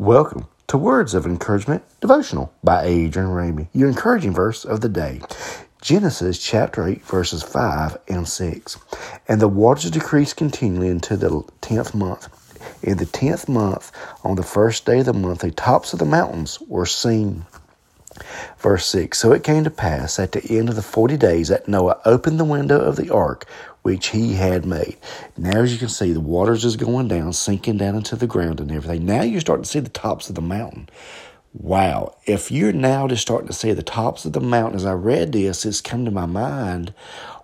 [0.00, 5.20] Welcome to Words of Encouragement Devotional by Adrian Ramey, your encouraging verse of the day.
[5.82, 8.78] Genesis chapter 8, verses 5 and 6.
[9.28, 12.30] And the waters decreased continually until the tenth month.
[12.82, 13.92] In the tenth month,
[14.24, 17.44] on the first day of the month, the tops of the mountains were seen.
[18.58, 21.68] Verse 6 So it came to pass at the end of the forty days that
[21.68, 23.46] Noah opened the window of the ark
[23.82, 24.96] which he had made.
[25.36, 28.60] Now, as you can see, the waters is going down, sinking down into the ground
[28.60, 29.06] and everything.
[29.06, 30.88] Now you're starting to see the tops of the mountain.
[31.52, 32.16] Wow.
[32.26, 35.32] If you're now just starting to see the tops of the mountain, as I read
[35.32, 36.94] this, it's come to my mind.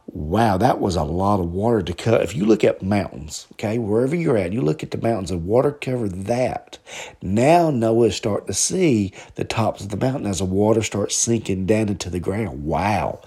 [0.09, 2.23] Wow, that was a lot of water to cut.
[2.23, 5.47] If you look at mountains, okay, wherever you're at, you look at the mountains and
[5.47, 6.79] water covered that.
[7.21, 11.17] Now Noah is starting to see the tops of the mountain as the water starts
[11.17, 12.65] sinking down into the ground.
[12.65, 13.21] Wow.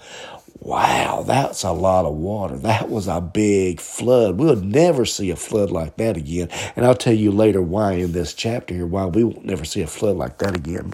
[0.62, 2.56] Wow, that's a lot of water.
[2.56, 4.36] That was a big flood.
[4.38, 6.48] We'll never see a flood like that again.
[6.76, 9.82] And I'll tell you later why in this chapter here, why we won't never see
[9.82, 10.92] a flood like that again.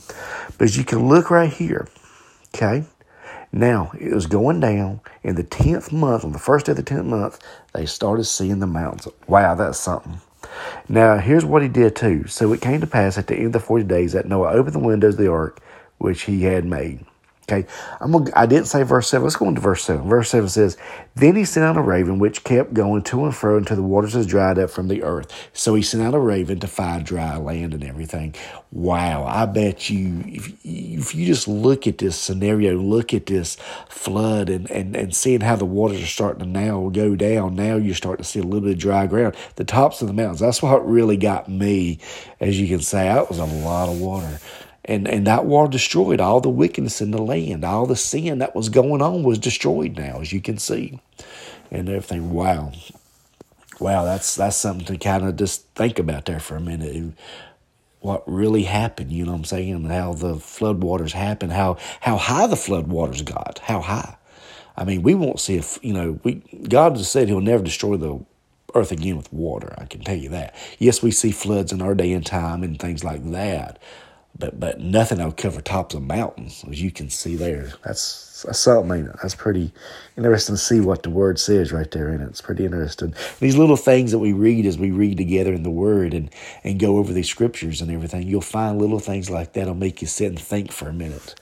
[0.58, 1.88] But you can look right here,
[2.54, 2.84] okay?
[3.52, 6.82] Now, it was going down in the 10th month, on the first day of the
[6.82, 7.38] 10th month,
[7.72, 9.08] they started seeing the mountains.
[9.26, 10.20] Wow, that's something.
[10.88, 12.26] Now, here's what he did too.
[12.26, 14.74] So it came to pass at the end of the 40 days that Noah opened
[14.74, 15.60] the windows of the ark
[15.98, 17.04] which he had made.
[17.48, 17.64] Okay,
[18.00, 19.22] I'm gonna, I didn't say verse 7.
[19.22, 20.08] Let's go into verse 7.
[20.08, 20.76] Verse 7 says,
[21.14, 24.14] Then he sent out a raven which kept going to and fro until the waters
[24.14, 25.32] had dried up from the earth.
[25.52, 28.34] So he sent out a raven to find dry land and everything.
[28.72, 33.56] Wow, I bet you, if, if you just look at this scenario, look at this
[33.88, 37.76] flood and, and, and seeing how the waters are starting to now go down, now
[37.76, 39.36] you're starting to see a little bit of dry ground.
[39.54, 42.00] The tops of the mountains, that's what really got me,
[42.40, 44.40] as you can say, that was a lot of water.
[44.86, 47.64] And, and that war destroyed all the wickedness in the land.
[47.64, 51.00] All the sin that was going on was destroyed now, as you can see.
[51.72, 52.72] And everything, wow.
[53.80, 57.12] Wow, that's that's something to kind of just think about there for a minute.
[58.00, 59.84] What really happened, you know what I'm saying?
[59.84, 64.16] How the floodwaters happened, how how high the floodwaters got, how high.
[64.76, 66.36] I mean, we won't see if you know, we
[66.68, 68.24] God has said he'll never destroy the
[68.74, 69.74] earth again with water.
[69.76, 70.54] I can tell you that.
[70.78, 73.78] Yes, we see floods in our day and time and things like that
[74.38, 77.72] but but nothing that'll cover tops of mountains, as you can see there.
[77.84, 79.72] That's, that's something, That's pretty
[80.16, 82.28] interesting to see what the word says right there in it.
[82.28, 83.14] It's pretty interesting.
[83.40, 86.30] These little things that we read as we read together in the word and,
[86.64, 90.08] and go over these scriptures and everything, you'll find little things like that'll make you
[90.08, 91.34] sit and think for a minute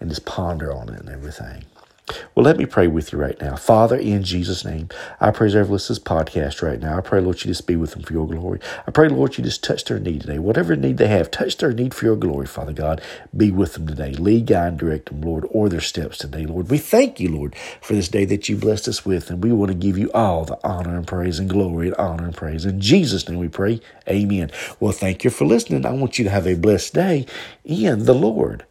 [0.00, 1.64] and just ponder on it and everything.
[2.34, 3.56] Well, let me pray with you right now.
[3.56, 4.88] Father, in Jesus' name,
[5.20, 6.98] I preserve this podcast right now.
[6.98, 8.60] I pray, Lord, you just be with them for your glory.
[8.86, 10.38] I pray, Lord, you just touch their need today.
[10.38, 13.02] Whatever need they have, touch their need for your glory, Father God.
[13.36, 14.12] Be with them today.
[14.12, 16.70] Lead, guide, and direct them, Lord, or their steps today, Lord.
[16.70, 19.70] We thank you, Lord, for this day that you blessed us with, and we want
[19.70, 22.64] to give you all the honor and praise and glory and honor and praise.
[22.64, 23.80] In Jesus' name we pray.
[24.08, 24.50] Amen.
[24.80, 25.86] Well, thank you for listening.
[25.86, 27.26] I want you to have a blessed day
[27.64, 28.64] in the Lord.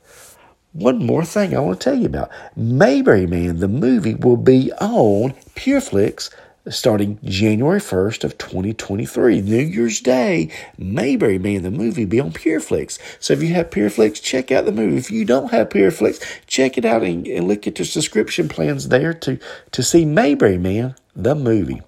[0.73, 2.31] One more thing I want to tell you about.
[2.55, 6.29] Mayberry Man, the movie, will be on Pureflix
[6.69, 9.41] starting January 1st of 2023.
[9.41, 12.99] New Year's Day, Mayberry Man, the movie, be on Pureflix.
[13.19, 14.97] So if you have Pureflix, check out the movie.
[14.97, 18.89] If you don't have Pureflix, check it out and, and look at your subscription plans
[18.89, 19.39] there to,
[19.71, 21.81] to see Mayberry Man, the movie.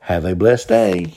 [0.00, 1.12] Have a blessed day.